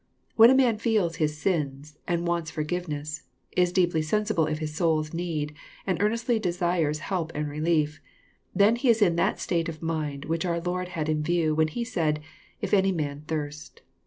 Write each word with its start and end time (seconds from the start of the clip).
When 0.35 0.49
a 0.49 0.55
man 0.55 0.79
feels_his 0.79 1.29
sins, 1.35 1.95
and 2.07 2.25
wants 2.25 2.49
forgiveness 2.49 3.21
::5sjdeeply 3.55 4.03
sensible 4.03 4.47
of 4.47 4.57
his 4.57 4.73
soul's 4.73 5.13
need, 5.13 5.53
and 5.85 6.01
ear 6.01 6.09
nestly 6.09 6.41
desires 6.41 7.01
help 7.13 7.31
and 7.35 7.47
relief— 7.47 8.01
then 8.61 8.77
he 8.77 8.89
is 8.89 8.99
in 9.03 9.15
that 9.17 9.39
state 9.39 9.69
of 9.69 9.83
mind 9.83 10.25
which 10.25 10.43
our 10.43 10.59
Lord 10.59 10.87
had 10.97 11.07
in 11.07 11.21
view, 11.21 11.53
when 11.53 11.67
he 11.67 11.83
said," 11.83 12.19
If 12.63 12.73
any 12.73 12.91
man 12.91 13.25
thirst." 13.27 13.83